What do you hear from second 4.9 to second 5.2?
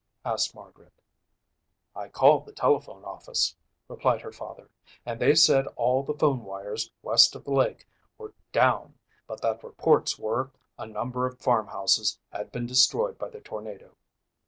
"and